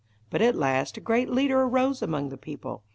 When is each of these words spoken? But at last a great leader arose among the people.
But 0.31 0.41
at 0.41 0.55
last 0.55 0.97
a 0.97 0.99
great 0.99 1.29
leader 1.29 1.61
arose 1.61 2.01
among 2.01 2.29
the 2.29 2.35
people. 2.37 2.81